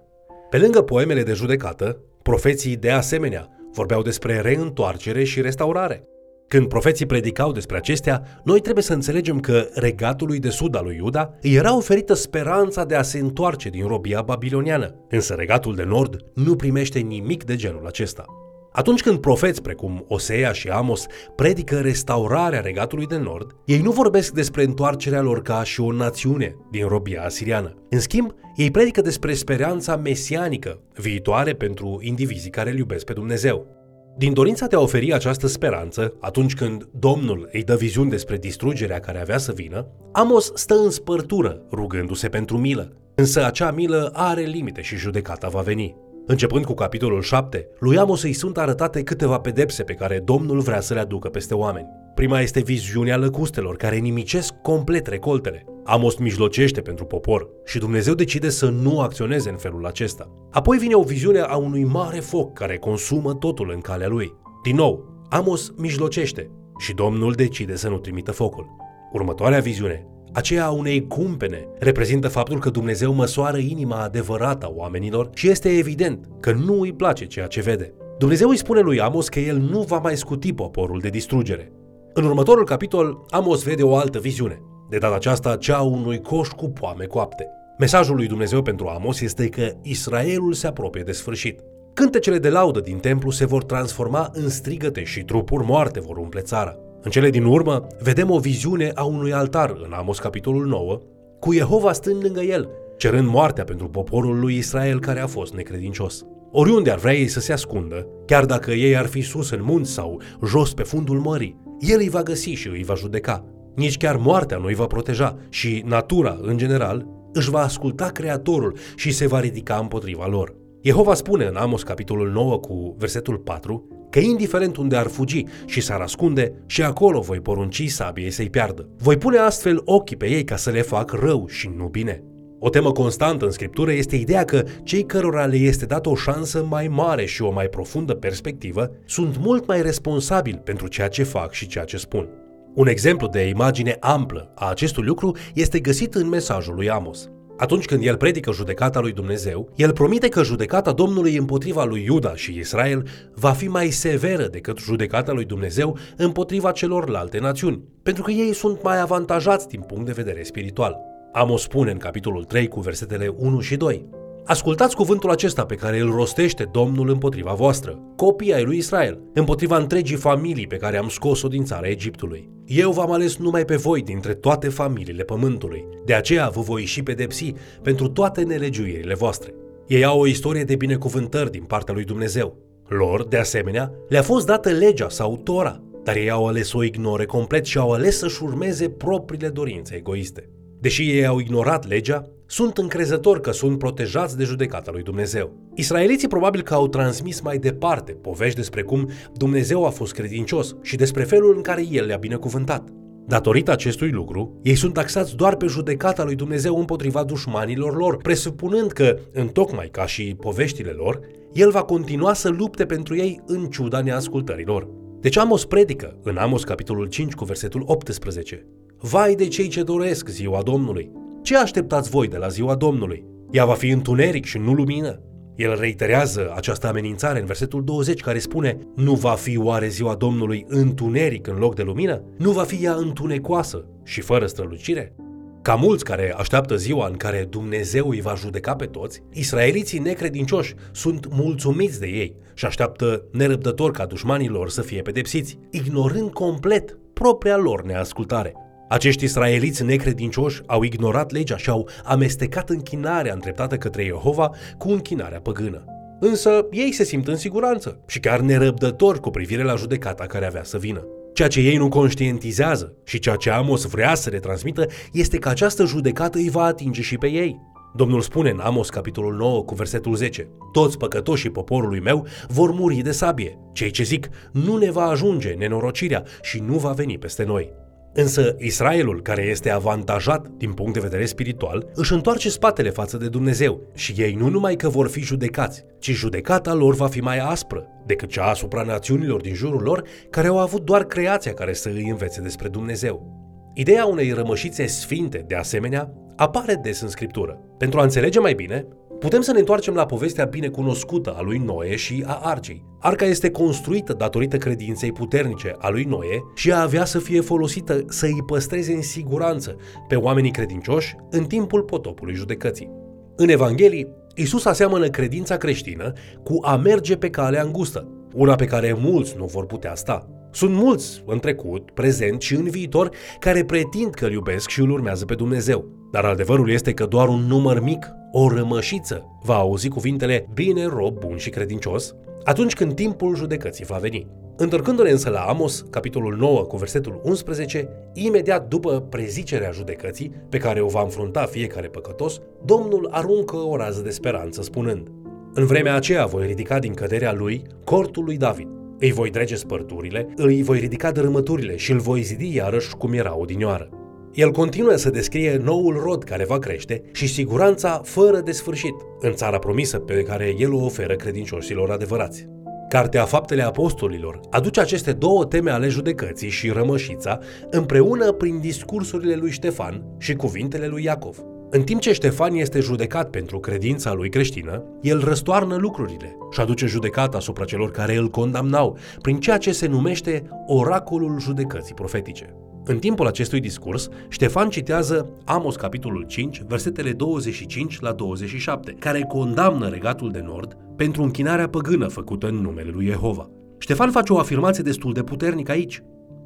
Pe 0.49 0.57
lângă 0.57 0.81
poemele 0.81 1.23
de 1.23 1.33
judecată, 1.33 1.97
profeții 2.21 2.75
de 2.75 2.91
asemenea 2.91 3.47
vorbeau 3.73 4.01
despre 4.01 4.41
reîntoarcere 4.41 5.23
și 5.23 5.41
restaurare. 5.41 6.03
Când 6.47 6.67
profeții 6.67 7.05
predicau 7.05 7.51
despre 7.51 7.77
acestea, 7.77 8.41
noi 8.43 8.59
trebuie 8.59 8.83
să 8.83 8.93
înțelegem 8.93 9.39
că 9.39 9.67
regatului 9.73 10.39
de 10.39 10.49
sud 10.49 10.75
al 10.75 10.83
lui 10.83 10.95
Iuda 10.95 11.33
îi 11.41 11.53
era 11.53 11.75
oferită 11.75 12.13
speranța 12.13 12.85
de 12.85 12.95
a 12.95 13.01
se 13.01 13.19
întoarce 13.19 13.69
din 13.69 13.87
robia 13.87 14.21
babiloniană, 14.21 14.95
însă 15.09 15.33
regatul 15.33 15.75
de 15.75 15.83
nord 15.83 16.15
nu 16.33 16.55
primește 16.55 16.99
nimic 16.99 17.43
de 17.43 17.55
genul 17.55 17.85
acesta. 17.87 18.25
Atunci 18.73 19.01
când 19.01 19.19
profeți 19.19 19.61
precum 19.61 20.05
Osea 20.07 20.51
și 20.51 20.67
Amos 20.67 21.05
predică 21.35 21.79
restaurarea 21.79 22.59
regatului 22.59 23.05
de 23.05 23.17
nord, 23.17 23.55
ei 23.65 23.79
nu 23.79 23.91
vorbesc 23.91 24.33
despre 24.33 24.63
întoarcerea 24.63 25.21
lor 25.21 25.41
ca 25.41 25.63
și 25.63 25.81
o 25.81 25.91
națiune 25.91 26.55
din 26.71 26.87
robia 26.87 27.23
asiriană. 27.23 27.75
În 27.89 27.99
schimb, 27.99 28.33
ei 28.55 28.71
predică 28.71 29.01
despre 29.01 29.33
speranța 29.33 29.95
mesianică, 29.95 30.79
viitoare 30.95 31.53
pentru 31.53 31.99
indivizii 32.01 32.49
care 32.49 32.69
îl 32.69 32.77
iubesc 32.77 33.05
pe 33.05 33.13
Dumnezeu. 33.13 33.79
Din 34.17 34.33
dorința 34.33 34.67
de 34.67 34.75
a 34.75 34.79
oferi 34.79 35.13
această 35.13 35.47
speranță, 35.47 36.13
atunci 36.19 36.55
când 36.55 36.87
Domnul 36.91 37.49
îi 37.51 37.63
dă 37.63 37.75
viziuni 37.75 38.09
despre 38.09 38.37
distrugerea 38.37 38.99
care 38.99 39.19
avea 39.21 39.37
să 39.37 39.51
vină, 39.51 39.87
Amos 40.11 40.51
stă 40.55 40.75
în 40.75 40.89
spărtură, 40.89 41.61
rugându-se 41.71 42.29
pentru 42.29 42.57
milă. 42.57 42.91
Însă 43.15 43.45
acea 43.45 43.71
milă 43.71 44.11
are 44.13 44.41
limite 44.41 44.81
și 44.81 44.95
judecata 44.95 45.47
va 45.47 45.61
veni. 45.61 45.95
Începând 46.25 46.65
cu 46.65 46.73
capitolul 46.73 47.21
7, 47.21 47.67
lui 47.79 47.97
Amos 47.97 48.23
îi 48.23 48.33
sunt 48.33 48.57
arătate 48.57 49.03
câteva 49.03 49.39
pedepse 49.39 49.83
pe 49.83 49.93
care 49.93 50.19
Domnul 50.19 50.59
vrea 50.59 50.79
să 50.79 50.93
le 50.93 50.99
aducă 50.99 51.29
peste 51.29 51.53
oameni. 51.53 51.87
Prima 52.15 52.39
este 52.39 52.61
viziunea 52.61 53.17
lăcustelor 53.17 53.75
care 53.75 53.97
nimicesc 53.97 54.53
complet 54.61 55.07
recoltele. 55.07 55.65
Amos 55.83 56.17
mijlocește 56.17 56.81
pentru 56.81 57.05
popor 57.05 57.49
și 57.65 57.79
Dumnezeu 57.79 58.13
decide 58.13 58.49
să 58.49 58.69
nu 58.69 58.99
acționeze 58.99 59.49
în 59.49 59.57
felul 59.57 59.85
acesta. 59.85 60.31
Apoi 60.51 60.77
vine 60.77 60.95
o 60.95 61.03
viziune 61.03 61.39
a 61.39 61.55
unui 61.55 61.83
mare 61.83 62.19
foc 62.19 62.53
care 62.53 62.77
consumă 62.77 63.33
totul 63.33 63.71
în 63.73 63.79
calea 63.79 64.07
lui. 64.07 64.33
Din 64.63 64.75
nou, 64.75 65.25
Amos 65.29 65.73
mijlocește 65.77 66.51
și 66.77 66.93
Domnul 66.93 67.33
decide 67.33 67.75
să 67.75 67.89
nu 67.89 67.97
trimită 67.97 68.31
focul. 68.31 68.65
Următoarea 69.11 69.59
viziune 69.59 70.05
aceea 70.33 70.65
a 70.65 70.71
unei 70.71 71.07
cumpene 71.07 71.67
reprezintă 71.79 72.27
faptul 72.27 72.59
că 72.59 72.69
Dumnezeu 72.69 73.13
măsoară 73.13 73.57
inima 73.57 74.03
adevărată 74.03 74.65
a 74.65 74.71
oamenilor 74.75 75.29
și 75.33 75.49
este 75.49 75.77
evident 75.77 76.29
că 76.39 76.51
nu 76.51 76.79
îi 76.79 76.93
place 76.93 77.25
ceea 77.25 77.47
ce 77.47 77.61
vede. 77.61 77.93
Dumnezeu 78.17 78.49
îi 78.49 78.57
spune 78.57 78.79
lui 78.79 79.01
Amos 79.01 79.29
că 79.29 79.39
el 79.39 79.57
nu 79.57 79.81
va 79.81 79.97
mai 79.97 80.17
scuti 80.17 80.53
poporul 80.53 80.99
de 80.99 81.09
distrugere. 81.09 81.71
În 82.13 82.23
următorul 82.23 82.65
capitol, 82.65 83.25
Amos 83.29 83.63
vede 83.63 83.83
o 83.83 83.95
altă 83.95 84.19
viziune, 84.19 84.61
de 84.89 84.97
data 84.97 85.15
aceasta 85.15 85.55
cea 85.55 85.77
a 85.77 85.81
unui 85.81 86.21
coș 86.21 86.47
cu 86.47 86.69
poame 86.69 87.05
coapte. 87.05 87.47
Mesajul 87.77 88.15
lui 88.15 88.27
Dumnezeu 88.27 88.61
pentru 88.61 88.87
Amos 88.87 89.21
este 89.21 89.49
că 89.49 89.71
Israelul 89.81 90.53
se 90.53 90.67
apropie 90.67 91.03
de 91.03 91.11
sfârșit. 91.11 91.59
Cântecele 91.93 92.37
de 92.37 92.49
laudă 92.49 92.79
din 92.79 92.97
templu 92.97 93.29
se 93.29 93.45
vor 93.45 93.63
transforma 93.63 94.29
în 94.33 94.49
strigăte 94.49 95.03
și 95.03 95.23
trupuri 95.23 95.65
moarte 95.65 95.99
vor 95.99 96.17
umple 96.17 96.41
țara. 96.41 96.77
În 97.03 97.11
cele 97.11 97.29
din 97.29 97.43
urmă, 97.43 97.87
vedem 97.99 98.29
o 98.29 98.39
viziune 98.39 98.91
a 98.95 99.03
unui 99.03 99.33
altar 99.33 99.75
în 99.83 99.91
Amos 99.91 100.19
capitolul 100.19 100.65
9, 100.65 100.99
cu 101.39 101.53
Jehova 101.53 101.93
stând 101.93 102.23
lângă 102.23 102.41
el, 102.41 102.69
cerând 102.97 103.27
moartea 103.27 103.63
pentru 103.63 103.87
poporul 103.87 104.39
lui 104.39 104.57
Israel 104.57 104.99
care 104.99 105.19
a 105.19 105.27
fost 105.27 105.53
necredincios. 105.53 106.25
Oriunde 106.51 106.91
ar 106.91 106.97
vrea 106.97 107.13
ei 107.13 107.27
să 107.27 107.39
se 107.39 107.53
ascundă, 107.53 108.07
chiar 108.25 108.45
dacă 108.45 108.71
ei 108.71 108.97
ar 108.97 109.05
fi 109.05 109.21
sus 109.21 109.51
în 109.51 109.59
munți 109.63 109.91
sau 109.91 110.21
jos 110.45 110.73
pe 110.73 110.83
fundul 110.83 111.19
mării, 111.19 111.57
el 111.79 111.99
îi 111.99 112.09
va 112.09 112.23
găsi 112.23 112.49
și 112.49 112.67
îi 112.67 112.83
va 112.83 112.95
judeca. 112.95 113.45
Nici 113.75 113.97
chiar 113.97 114.15
moartea 114.15 114.57
nu 114.57 114.65
îi 114.65 114.75
va 114.75 114.85
proteja 114.85 115.37
și 115.49 115.83
natura, 115.85 116.39
în 116.41 116.57
general, 116.57 117.07
își 117.33 117.49
va 117.49 117.59
asculta 117.59 118.07
Creatorul 118.07 118.77
și 118.95 119.11
se 119.11 119.27
va 119.27 119.39
ridica 119.39 119.75
împotriva 119.75 120.27
lor. 120.27 120.55
Jehova 120.81 121.13
spune 121.13 121.45
în 121.45 121.55
Amos 121.55 121.83
capitolul 121.83 122.31
9 122.31 122.57
cu 122.57 122.95
versetul 122.97 123.37
4 123.37 123.87
că 124.11 124.19
indiferent 124.19 124.77
unde 124.77 124.95
ar 124.95 125.07
fugi 125.07 125.43
și 125.65 125.81
s-ar 125.81 125.99
ascunde, 125.99 126.53
și 126.65 126.83
acolo 126.83 127.19
voi 127.19 127.39
porunci 127.39 127.87
sabiei 127.87 128.31
să-i 128.31 128.49
piardă. 128.49 128.89
Voi 128.97 129.17
pune 129.17 129.37
astfel 129.37 129.81
ochii 129.85 130.17
pe 130.17 130.29
ei 130.29 130.43
ca 130.43 130.55
să 130.55 130.69
le 130.69 130.81
fac 130.81 131.11
rău 131.11 131.47
și 131.47 131.71
nu 131.77 131.87
bine. 131.87 132.23
O 132.63 132.69
temă 132.69 132.91
constantă 132.91 133.45
în 133.45 133.51
scriptură 133.51 133.91
este 133.91 134.15
ideea 134.15 134.45
că 134.45 134.63
cei 134.83 135.05
cărora 135.05 135.45
le 135.45 135.55
este 135.55 135.85
dată 135.85 136.09
o 136.09 136.15
șansă 136.15 136.65
mai 136.69 136.87
mare 136.87 137.25
și 137.25 137.41
o 137.41 137.51
mai 137.51 137.67
profundă 137.67 138.13
perspectivă 138.13 138.91
sunt 139.05 139.37
mult 139.39 139.67
mai 139.67 139.81
responsabili 139.81 140.61
pentru 140.63 140.87
ceea 140.87 141.07
ce 141.07 141.23
fac 141.23 141.51
și 141.51 141.67
ceea 141.67 141.83
ce 141.83 141.97
spun. 141.97 142.29
Un 142.73 142.87
exemplu 142.87 143.27
de 143.27 143.47
imagine 143.47 143.97
amplă 143.99 144.51
a 144.55 144.69
acestui 144.69 145.03
lucru 145.03 145.35
este 145.53 145.79
găsit 145.79 146.13
în 146.13 146.29
mesajul 146.29 146.75
lui 146.75 146.89
Amos. 146.89 147.29
Atunci 147.61 147.85
când 147.85 148.05
el 148.05 148.17
predică 148.17 148.51
judecata 148.51 148.99
lui 148.99 149.11
Dumnezeu, 149.11 149.69
el 149.75 149.93
promite 149.93 150.29
că 150.29 150.43
judecata 150.43 150.91
Domnului 150.91 151.35
împotriva 151.35 151.83
lui 151.83 152.03
Iuda 152.03 152.35
și 152.35 152.57
Israel 152.57 153.07
va 153.35 153.51
fi 153.51 153.67
mai 153.67 153.89
severă 153.89 154.47
decât 154.47 154.79
judecata 154.79 155.31
lui 155.31 155.45
Dumnezeu 155.45 155.97
împotriva 156.17 156.71
celorlalte 156.71 157.39
națiuni, 157.39 157.83
pentru 158.03 158.23
că 158.23 158.31
ei 158.31 158.53
sunt 158.53 158.83
mai 158.83 159.01
avantajați 159.01 159.67
din 159.67 159.81
punct 159.81 160.05
de 160.05 160.11
vedere 160.11 160.43
spiritual. 160.43 160.97
Amos 161.33 161.61
spune 161.61 161.91
în 161.91 161.97
capitolul 161.97 162.43
3 162.43 162.67
cu 162.67 162.79
versetele 162.79 163.27
1 163.37 163.59
și 163.59 163.75
2. 163.75 164.20
Ascultați 164.45 164.95
cuvântul 164.95 165.29
acesta 165.29 165.65
pe 165.65 165.75
care 165.75 165.99
îl 165.99 166.11
rostește 166.11 166.69
Domnul 166.71 167.09
împotriva 167.09 167.53
voastră, 167.53 167.99
copii 168.15 168.53
ai 168.53 168.63
lui 168.63 168.77
Israel, 168.77 169.21
împotriva 169.33 169.77
întregii 169.77 170.15
familii 170.15 170.67
pe 170.67 170.75
care 170.75 170.97
am 170.97 171.09
scos-o 171.09 171.47
din 171.47 171.63
țara 171.63 171.87
Egiptului. 171.87 172.49
Eu 172.65 172.91
v-am 172.91 173.11
ales 173.11 173.37
numai 173.37 173.65
pe 173.65 173.75
voi 173.75 174.01
dintre 174.01 174.33
toate 174.33 174.69
familiile 174.69 175.23
pământului, 175.23 175.87
de 176.05 176.13
aceea 176.13 176.49
vă 176.49 176.61
voi 176.61 176.85
și 176.85 177.03
pedepsi 177.03 177.53
pentru 177.81 178.07
toate 178.07 178.43
nelegiuirile 178.43 179.13
voastre. 179.13 179.53
Ei 179.87 180.03
au 180.03 180.19
o 180.19 180.27
istorie 180.27 180.63
de 180.63 180.75
binecuvântări 180.75 181.51
din 181.51 181.63
partea 181.63 181.93
lui 181.93 182.03
Dumnezeu. 182.03 182.57
Lor, 182.87 183.27
de 183.27 183.37
asemenea, 183.37 183.91
le-a 184.09 184.21
fost 184.21 184.45
dată 184.45 184.69
legea 184.69 185.09
sau 185.09 185.37
Tora, 185.37 185.81
dar 186.03 186.15
ei 186.15 186.29
au 186.29 186.47
ales 186.47 186.67
să 186.67 186.77
o 186.77 186.83
ignore 186.83 187.25
complet 187.25 187.65
și 187.65 187.77
au 187.77 187.91
ales 187.91 188.17
să-și 188.17 188.43
urmeze 188.43 188.89
propriile 188.89 189.49
dorințe 189.49 189.95
egoiste. 189.95 190.49
Deși 190.79 191.09
ei 191.09 191.25
au 191.25 191.39
ignorat 191.39 191.87
legea, 191.87 192.27
sunt 192.51 192.77
încrezători 192.77 193.41
că 193.41 193.51
sunt 193.51 193.77
protejați 193.77 194.37
de 194.37 194.43
judecata 194.43 194.91
lui 194.91 195.03
Dumnezeu. 195.03 195.71
Israeliții 195.75 196.27
probabil 196.27 196.61
că 196.61 196.73
au 196.73 196.87
transmis 196.87 197.41
mai 197.41 197.57
departe 197.57 198.11
povești 198.11 198.55
despre 198.55 198.81
cum 198.81 199.09
Dumnezeu 199.33 199.85
a 199.85 199.89
fost 199.89 200.13
credincios 200.13 200.75
și 200.81 200.95
despre 200.95 201.23
felul 201.23 201.55
în 201.55 201.61
care 201.61 201.85
El 201.89 202.05
le-a 202.05 202.17
binecuvântat. 202.17 202.89
Datorită 203.27 203.71
acestui 203.71 204.09
lucru, 204.09 204.59
ei 204.63 204.75
sunt 204.75 204.93
taxați 204.93 205.35
doar 205.35 205.55
pe 205.55 205.65
judecata 205.65 206.23
lui 206.23 206.35
Dumnezeu 206.35 206.77
împotriva 206.77 207.23
dușmanilor 207.23 207.97
lor, 207.97 208.17
presupunând 208.17 208.91
că, 208.91 209.17
întocmai 209.33 209.89
ca 209.91 210.05
și 210.05 210.35
poveștile 210.39 210.91
lor, 210.91 211.19
El 211.53 211.69
va 211.69 211.83
continua 211.83 212.33
să 212.33 212.49
lupte 212.49 212.85
pentru 212.85 213.15
ei 213.15 213.41
în 213.45 213.65
ciuda 213.65 214.01
neascultărilor. 214.01 214.87
Deci 215.19 215.37
Amos 215.37 215.65
predică 215.65 216.17
în 216.23 216.37
Amos 216.37 216.63
capitolul 216.63 217.05
5 217.05 217.33
cu 217.33 217.45
versetul 217.45 217.83
18. 217.85 218.65
Vai 218.97 219.35
de 219.35 219.47
cei 219.47 219.67
ce 219.67 219.83
doresc 219.83 220.27
ziua 220.27 220.61
Domnului! 220.61 221.20
Ce 221.41 221.57
așteptați 221.57 222.09
voi 222.09 222.27
de 222.27 222.37
la 222.37 222.47
ziua 222.47 222.75
Domnului? 222.75 223.25
Ea 223.51 223.65
va 223.65 223.73
fi 223.73 223.89
întuneric 223.89 224.45
și 224.45 224.57
nu 224.57 224.73
lumină. 224.73 225.21
El 225.55 225.79
reiterează 225.79 226.53
această 226.55 226.87
amenințare 226.87 227.39
în 227.39 227.45
versetul 227.45 227.83
20 227.83 228.21
care 228.21 228.39
spune 228.39 228.77
Nu 228.95 229.13
va 229.13 229.31
fi 229.31 229.57
oare 229.57 229.87
ziua 229.87 230.15
Domnului 230.15 230.65
întuneric 230.67 231.47
în 231.47 231.57
loc 231.57 231.75
de 231.75 231.81
lumină? 231.81 232.23
Nu 232.37 232.51
va 232.51 232.63
fi 232.63 232.83
ea 232.83 232.93
întunecoasă 232.93 233.85
și 234.03 234.21
fără 234.21 234.45
strălucire? 234.45 235.15
Ca 235.61 235.75
mulți 235.75 236.03
care 236.03 236.33
așteaptă 236.37 236.75
ziua 236.75 237.07
în 237.07 237.17
care 237.17 237.47
Dumnezeu 237.49 238.09
îi 238.09 238.21
va 238.21 238.33
judeca 238.35 238.75
pe 238.75 238.85
toți, 238.85 239.23
israeliții 239.33 239.99
necredincioși 239.99 240.75
sunt 240.91 241.27
mulțumiți 241.31 241.99
de 241.99 242.07
ei 242.07 242.35
și 242.53 242.65
așteaptă 242.65 243.23
nerăbdător 243.31 243.91
ca 243.91 244.05
dușmanilor 244.05 244.69
să 244.69 244.81
fie 244.81 245.01
pedepsiți, 245.01 245.59
ignorând 245.69 246.31
complet 246.31 246.97
propria 247.13 247.57
lor 247.57 247.83
neascultare. 247.83 248.53
Acești 248.91 249.23
israeliți 249.23 249.83
necredincioși 249.83 250.61
au 250.65 250.83
ignorat 250.83 251.31
legea 251.31 251.57
și 251.57 251.69
au 251.69 251.89
amestecat 252.03 252.69
închinarea 252.69 253.33
îndreptată 253.33 253.77
către 253.77 254.03
Jehova 254.03 254.51
cu 254.77 254.89
închinarea 254.89 255.39
păgână. 255.39 255.83
Însă 256.19 256.67
ei 256.71 256.91
se 256.91 257.03
simt 257.03 257.27
în 257.27 257.35
siguranță 257.35 257.99
și 258.07 258.19
chiar 258.19 258.39
nerăbdători 258.39 259.19
cu 259.19 259.29
privire 259.29 259.63
la 259.63 259.75
judecata 259.75 260.25
care 260.25 260.45
avea 260.45 260.63
să 260.63 260.77
vină. 260.77 261.05
Ceea 261.33 261.47
ce 261.47 261.59
ei 261.59 261.77
nu 261.77 261.89
conștientizează 261.89 262.95
și 263.03 263.19
ceea 263.19 263.35
ce 263.35 263.49
Amos 263.49 263.85
vrea 263.85 264.15
să 264.15 264.29
le 264.29 264.39
transmită 264.39 264.85
este 265.11 265.37
că 265.37 265.49
această 265.49 265.85
judecată 265.85 266.37
îi 266.37 266.49
va 266.49 266.63
atinge 266.63 267.01
și 267.01 267.17
pe 267.17 267.27
ei. 267.27 267.59
Domnul 267.95 268.21
spune 268.21 268.49
în 268.49 268.59
Amos, 268.59 268.89
capitolul 268.89 269.35
9, 269.35 269.63
cu 269.63 269.75
versetul 269.75 270.15
10, 270.15 270.49
Toți 270.71 270.97
păcătoșii 270.97 271.49
poporului 271.49 271.99
meu 271.99 272.27
vor 272.47 272.71
muri 272.71 272.95
de 272.95 273.11
sabie. 273.11 273.57
Cei 273.73 273.91
ce 273.91 274.03
zic, 274.03 274.29
nu 274.51 274.77
ne 274.77 274.91
va 274.91 275.03
ajunge 275.03 275.53
nenorocirea 275.57 276.23
și 276.41 276.59
nu 276.59 276.77
va 276.77 276.91
veni 276.91 277.17
peste 277.17 277.43
noi. 277.43 277.80
Însă 278.13 278.55
Israelul, 278.57 279.21
care 279.21 279.41
este 279.41 279.69
avantajat 279.69 280.47
din 280.47 280.73
punct 280.73 280.93
de 280.93 280.99
vedere 280.99 281.25
spiritual, 281.25 281.91
își 281.93 282.13
întoarce 282.13 282.49
spatele 282.49 282.89
față 282.89 283.17
de 283.17 283.27
Dumnezeu 283.27 283.81
și 283.93 284.13
ei 284.17 284.33
nu 284.33 284.49
numai 284.49 284.75
că 284.75 284.89
vor 284.89 285.09
fi 285.09 285.21
judecați, 285.21 285.83
ci 285.99 286.11
judecata 286.11 286.73
lor 286.73 286.95
va 286.95 287.07
fi 287.07 287.19
mai 287.19 287.37
aspră 287.37 287.87
decât 288.05 288.29
cea 288.29 288.45
asupra 288.45 288.83
națiunilor 288.83 289.41
din 289.41 289.53
jurul 289.53 289.81
lor 289.81 290.03
care 290.29 290.47
au 290.47 290.59
avut 290.59 290.85
doar 290.85 291.03
creația 291.03 291.53
care 291.53 291.73
să 291.73 291.89
îi 291.89 292.09
învețe 292.09 292.41
despre 292.41 292.67
Dumnezeu. 292.67 293.39
Ideea 293.73 294.05
unei 294.05 294.31
rămășițe 294.31 294.85
sfinte, 294.85 295.45
de 295.47 295.55
asemenea, 295.55 296.13
apare 296.35 296.79
des 296.83 297.01
în 297.01 297.07
Scriptură. 297.07 297.59
Pentru 297.77 297.99
a 297.99 298.03
înțelege 298.03 298.39
mai 298.39 298.53
bine, 298.53 298.87
Putem 299.21 299.41
să 299.41 299.51
ne 299.51 299.59
întoarcem 299.59 299.93
la 299.93 300.05
povestea 300.05 300.45
binecunoscută 300.45 301.33
a 301.37 301.41
lui 301.41 301.57
Noe 301.57 301.95
și 301.95 302.23
a 302.27 302.39
Arcei. 302.43 302.85
Arca 302.99 303.25
este 303.25 303.51
construită 303.51 304.13
datorită 304.13 304.57
credinței 304.57 305.11
puternice 305.11 305.75
a 305.77 305.89
lui 305.89 306.03
Noe 306.03 306.43
și 306.55 306.71
a 306.71 306.81
avea 306.81 307.05
să 307.05 307.19
fie 307.19 307.41
folosită 307.41 308.05
să 308.07 308.25
îi 308.25 308.43
păstreze 308.45 308.93
în 308.93 309.01
siguranță 309.01 309.75
pe 310.07 310.15
oamenii 310.15 310.51
credincioși 310.51 311.15
în 311.29 311.45
timpul 311.45 311.81
potopului 311.81 312.33
judecății. 312.33 312.91
În 313.35 313.49
Evanghelii, 313.49 314.07
Isus 314.35 314.65
aseamănă 314.65 315.07
credința 315.07 315.57
creștină 315.57 316.13
cu 316.43 316.57
a 316.61 316.75
merge 316.75 317.17
pe 317.17 317.29
calea 317.29 317.63
îngustă, 317.63 318.07
una 318.33 318.55
pe 318.55 318.65
care 318.65 318.95
mulți 318.99 319.35
nu 319.37 319.45
vor 319.45 319.65
putea 319.65 319.95
sta. 319.95 320.29
Sunt 320.51 320.73
mulți 320.73 321.23
în 321.25 321.39
trecut, 321.39 321.91
prezent 321.91 322.41
și 322.41 322.55
în 322.55 322.69
viitor 322.69 323.09
care 323.39 323.65
pretind 323.65 324.13
că 324.13 324.25
îl 324.25 324.31
iubesc 324.31 324.69
și 324.69 324.81
îl 324.81 324.89
urmează 324.89 325.25
pe 325.25 325.35
Dumnezeu. 325.35 326.00
Dar 326.11 326.25
adevărul 326.25 326.69
este 326.69 326.93
că 326.93 327.05
doar 327.05 327.27
un 327.27 327.39
număr 327.47 327.81
mic, 327.81 328.11
o 328.31 328.49
rămășiță, 328.49 329.25
va 329.43 329.55
auzi 329.55 329.87
cuvintele 329.87 330.47
bine, 330.53 330.85
rob 330.85 331.19
bun 331.19 331.37
și 331.37 331.49
credincios, 331.49 332.15
atunci 332.43 332.73
când 332.73 332.93
timpul 332.93 333.35
judecății 333.35 333.85
va 333.85 333.97
veni. 333.97 334.27
Întorcându-ne 334.57 335.09
însă 335.09 335.29
la 335.29 335.39
Amos, 335.39 335.85
capitolul 335.89 336.35
9 336.35 336.61
cu 336.61 336.77
versetul 336.77 337.21
11, 337.23 337.89
imediat 338.13 338.67
după 338.67 338.99
prezicerea 339.09 339.71
judecății, 339.71 340.31
pe 340.49 340.57
care 340.57 340.81
o 340.81 340.87
va 340.87 341.01
înfrunta 341.01 341.45
fiecare 341.45 341.87
păcătos, 341.87 342.39
Domnul 342.65 343.07
aruncă 343.11 343.55
o 343.55 343.75
rază 343.75 344.01
de 344.01 344.09
speranță 344.09 344.61
spunând 344.61 345.07
În 345.53 345.65
vremea 345.65 345.95
aceea 345.95 346.25
voi 346.25 346.45
ridica 346.45 346.79
din 346.79 346.93
căderea 346.93 347.33
lui 347.33 347.61
cortul 347.83 348.23
lui 348.23 348.37
David, 348.37 348.67
îi 348.99 349.11
voi 349.11 349.29
drege 349.29 349.55
spărturile, 349.55 350.27
îi 350.35 350.63
voi 350.63 350.79
ridica 350.79 351.11
dărâmăturile 351.11 351.75
și 351.75 351.91
îl 351.91 351.99
voi 351.99 352.21
zidi 352.21 352.55
iarăși 352.55 352.95
cum 352.95 353.13
era 353.13 353.37
odinioară. 353.37 353.89
El 354.33 354.51
continuă 354.51 354.95
să 354.95 355.09
descrie 355.09 355.59
noul 355.63 355.97
rod 356.03 356.23
care 356.23 356.45
va 356.45 356.59
crește 356.59 357.01
și 357.11 357.27
siguranța 357.27 358.01
fără 358.03 358.39
de 358.39 358.51
sfârșit 358.51 358.93
în 359.19 359.33
țara 359.33 359.59
promisă 359.59 359.99
pe 359.99 360.23
care 360.23 360.55
el 360.57 360.73
o 360.73 360.83
oferă 360.83 361.15
credincioșilor 361.15 361.91
adevărați. 361.91 362.47
Cartea 362.89 363.25
Faptele 363.25 363.63
Apostolilor 363.63 364.39
aduce 364.49 364.79
aceste 364.79 365.11
două 365.11 365.45
teme 365.45 365.71
ale 365.71 365.87
judecății 365.87 366.49
și 366.49 366.69
rămășița 366.69 367.39
împreună 367.69 368.31
prin 368.31 368.59
discursurile 368.59 369.35
lui 369.35 369.51
Ștefan 369.51 370.03
și 370.17 370.33
cuvintele 370.33 370.87
lui 370.87 371.03
Iacov. 371.03 371.37
În 371.69 371.83
timp 371.83 372.01
ce 372.01 372.13
Ștefan 372.13 372.53
este 372.53 372.79
judecat 372.79 373.29
pentru 373.29 373.59
credința 373.59 374.13
lui 374.13 374.29
creștină, 374.29 374.83
el 375.01 375.23
răstoarnă 375.23 375.75
lucrurile 375.75 376.37
și 376.51 376.59
aduce 376.59 376.85
judecata 376.85 377.37
asupra 377.37 377.65
celor 377.65 377.91
care 377.91 378.15
îl 378.15 378.29
condamnau 378.29 378.97
prin 379.21 379.39
ceea 379.39 379.57
ce 379.57 379.71
se 379.71 379.87
numește 379.87 380.43
oracolul 380.67 381.39
judecății 381.39 381.93
profetice. 381.93 382.55
În 382.85 382.99
timpul 382.99 383.27
acestui 383.27 383.59
discurs, 383.59 384.09
Ștefan 384.27 384.69
citează 384.69 385.29
Amos 385.45 385.75
capitolul 385.75 386.23
5, 386.23 386.63
versetele 386.67 387.11
25 387.11 387.99
la 387.99 388.11
27, 388.11 388.95
care 388.99 389.21
condamnă 389.21 389.87
regatul 389.87 390.31
de 390.31 390.41
nord 390.45 390.77
pentru 390.95 391.23
închinarea 391.23 391.69
păgână 391.69 392.07
făcută 392.07 392.47
în 392.47 392.55
numele 392.55 392.89
lui 392.89 393.05
Jehova. 393.05 393.49
Ștefan 393.77 394.11
face 394.11 394.33
o 394.33 394.37
afirmație 394.37 394.83
destul 394.83 395.13
de 395.13 395.23
puternică 395.23 395.71
aici. 395.71 396.03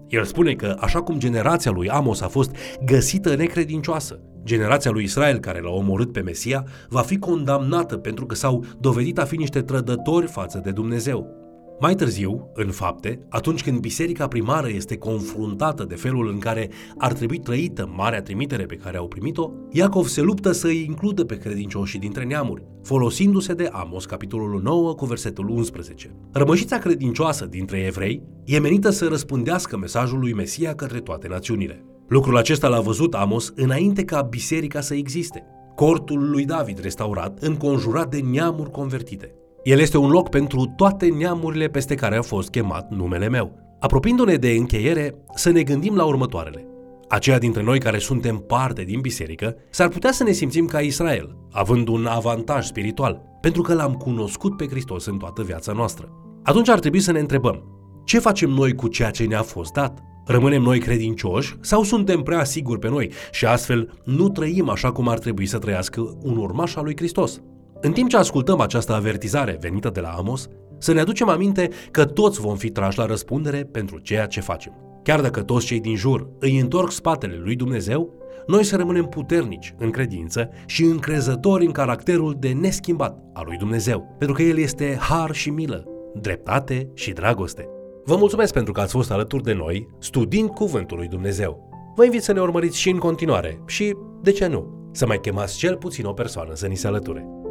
El 0.08 0.24
spune 0.24 0.54
că, 0.54 0.75
așa 0.80 1.01
cum 1.01 1.18
generația 1.18 1.72
lui 1.72 1.89
Amos 1.89 2.22
a 2.22 2.27
fost 2.27 2.56
găsită 2.86 3.36
necredincioasă, 3.36 4.20
generația 4.44 4.92
lui 4.92 5.04
Israel 5.04 5.39
care 5.39 5.62
l-a 5.62 5.72
omorât 5.72 6.12
pe 6.12 6.22
Mesia 6.22 6.65
va 6.89 7.01
fi 7.01 7.18
condamnată 7.18 7.98
pentru 7.98 8.25
că 8.25 8.36
s-au 8.36 8.63
dovedit 8.80 9.20
a 9.20 9.25
fi 9.25 9.38
niște 9.38 9.62
trădători 9.62 10.27
față 10.27 10.62
de 10.63 10.72
Dumnezeu. 10.72 11.45
Mai 11.79 11.96
târziu, 11.96 12.51
în 12.53 12.72
fapte, 12.72 13.25
atunci 13.29 13.63
când 13.63 13.79
biserica 13.79 14.27
primară 14.27 14.70
este 14.70 14.98
confruntată 14.98 15.84
de 15.84 15.96
felul 15.96 16.29
în 16.29 16.39
care 16.39 16.70
ar 16.98 17.13
trebui 17.13 17.39
trăită 17.39 17.91
marea 17.96 18.22
trimitere 18.22 18.65
pe 18.65 18.75
care 18.75 18.98
au 18.98 19.08
primit-o, 19.08 19.51
Iacov 19.72 20.08
se 20.08 20.22
luptă 20.22 20.51
să 20.51 20.67
îi 20.67 20.86
includă 20.88 21.25
pe 21.25 21.38
credincioșii 21.38 22.00
dintre 22.00 22.24
neamuri, 22.24 22.65
folosindu-se 22.84 23.53
de 23.53 23.70
Amos, 23.72 24.05
capitolul 24.05 24.62
9, 24.62 24.94
cu 24.94 25.05
versetul 25.05 25.50
11. 25.50 26.15
Rămășița 26.32 26.77
credincioasă 26.77 27.46
dintre 27.46 27.77
evrei 27.77 28.24
e 28.46 28.60
menită 28.60 28.89
să 28.89 29.08
răspândească 29.08 29.77
mesajul 29.77 30.20
lui 30.20 30.34
Mesia 30.34 30.75
către 30.75 31.00
toate 31.00 31.27
națiunile. 31.27 31.86
Lucrul 32.08 32.38
acesta 32.38 32.67
l-a 32.67 32.79
văzut 32.79 33.13
Amos 33.13 33.53
înainte 33.55 34.03
ca 34.03 34.22
biserica 34.22 34.82
să 34.82 34.96
existe. 34.96 35.44
Cortul 35.75 36.29
lui 36.29 36.46
David 36.46 36.79
restaurat, 36.79 37.38
înconjurat 37.41 38.10
de 38.10 38.20
neamuri 38.20 38.72
convertite. 38.72 39.36
El 39.65 39.79
este 39.79 39.98
un 39.98 40.10
loc 40.10 40.29
pentru 40.29 40.74
toate 40.75 41.07
neamurile 41.07 41.67
peste 41.67 41.95
care 41.95 42.17
a 42.17 42.22
fost 42.22 42.50
chemat 42.50 42.91
numele 42.91 43.29
meu. 43.29 43.77
Apropiindu-ne 43.79 44.36
de 44.36 44.50
încheiere, 44.50 45.15
să 45.36 45.50
ne 45.50 45.63
gândim 45.63 45.95
la 45.95 46.03
următoarele. 46.05 46.67
Aceia 47.07 47.38
dintre 47.38 47.63
noi 47.63 47.79
care 47.79 47.98
suntem 47.98 48.38
parte 48.38 48.84
din 48.84 49.01
biserică, 49.01 49.55
s-ar 49.69 49.88
putea 49.88 50.12
să 50.12 50.24
ne 50.24 50.31
simțim 50.31 50.65
ca 50.65 50.79
Israel, 50.79 51.38
având 51.51 51.88
un 51.88 52.05
avantaj 52.05 52.65
spiritual, 52.65 53.22
pentru 53.41 53.62
că 53.62 53.74
l-am 53.74 53.93
cunoscut 53.93 54.57
pe 54.57 54.67
Hristos 54.67 55.05
în 55.05 55.17
toată 55.17 55.43
viața 55.43 55.72
noastră. 55.72 56.10
Atunci 56.43 56.69
ar 56.69 56.79
trebui 56.79 57.00
să 57.00 57.12
ne 57.12 57.19
întrebăm, 57.19 57.63
ce 58.03 58.19
facem 58.19 58.50
noi 58.50 58.75
cu 58.75 58.88
ceea 58.88 59.12
ce 59.12 59.24
ne-a 59.24 59.41
fost 59.41 59.74
dat? 59.74 60.00
Rămânem 60.25 60.62
noi 60.62 60.79
credincioși 60.79 61.55
sau 61.62 61.84
suntem 61.84 62.22
prea 62.22 62.43
siguri 62.43 62.79
pe 62.79 62.89
noi 62.89 63.12
și 63.31 63.45
astfel 63.45 64.01
nu 64.03 64.29
trăim 64.29 64.69
așa 64.69 64.91
cum 64.91 65.07
ar 65.07 65.19
trebui 65.19 65.45
să 65.45 65.57
trăiască 65.57 66.17
un 66.22 66.38
urmaș 66.38 66.75
al 66.75 66.84
lui 66.84 66.95
Hristos? 66.95 67.41
În 67.86 67.92
timp 67.92 68.10
ce 68.10 68.18
ascultăm 68.18 68.60
această 68.60 68.94
avertizare 68.94 69.58
venită 69.62 69.89
de 69.89 70.00
la 70.00 70.10
Amos, 70.10 70.48
să 70.77 70.94
ne 70.94 71.00
aducem 71.00 71.30
aminte 71.30 71.70
că 71.92 72.06
toți 72.06 72.39
vom 72.39 72.56
fi 72.56 72.70
trași 72.70 72.98
la 72.98 73.06
răspundere 73.06 73.63
pentru 73.63 74.00
ceea 74.00 74.25
ce 74.25 74.42
facem. 74.42 74.74
Chiar 75.04 75.22
dacă 75.22 75.42
toți 75.42 75.65
cei 75.65 75.80
din 75.80 75.96
jur 75.96 76.30
îi 76.39 76.60
întorc 76.60 76.92
spatele 76.92 77.36
lui 77.44 77.56
Dumnezeu, 77.56 78.13
noi 78.48 78.63
să 78.63 78.75
rămânem 78.75 79.06
puternici 79.06 79.74
în 79.77 79.89
credință 79.89 80.50
și 80.65 80.84
încrezători 80.84 81.65
în 81.65 81.72
caracterul 81.72 82.36
de 82.39 82.51
neschimbat 82.51 83.18
al 83.34 83.44
lui 83.48 83.58
Dumnezeu, 83.58 84.15
pentru 84.18 84.36
că 84.36 84.42
El 84.42 84.58
este 84.58 84.98
har 85.00 85.32
și 85.32 85.50
milă, 85.50 85.84
dreptate 86.22 86.89
și 86.94 87.12
dragoste. 87.12 87.70
Vă 88.06 88.15
mulțumesc 88.15 88.54
pentru 88.54 88.74
că 88.74 88.82
ați 88.82 88.94
fost 88.94 89.12
alături 89.12 89.44
de 89.44 89.54
noi 89.54 89.88
studiind 90.00 90.50
Cuvântul 90.50 90.98
lui 90.98 91.08
Dumnezeu. 91.08 91.70
Vă 91.96 92.06
invit 92.06 92.24
să 92.24 92.34
ne 92.34 92.39
urmăriți 92.39 92.80
și 92.80 92.89
în 92.89 92.98
continuare 92.98 93.62
și, 93.65 93.96
de 94.22 94.32
ce 94.32 94.48
nu, 94.48 94.89
să 94.92 95.06
mai 95.06 95.20
chemați 95.20 95.58
cel 95.58 95.77
puțin 95.77 96.06
o 96.06 96.13
persoană 96.13 96.54
să 96.54 96.68
ni 96.68 96.75
se 96.75 96.88
alăture. 96.88 97.45